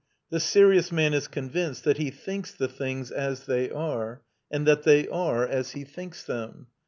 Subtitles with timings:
[0.31, 4.81] The serious man is convinced that he thinks the things as they are, and that
[4.81, 6.65] they are as he thinks them.